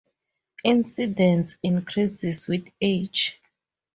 [0.63, 3.39] Incidence increases with age.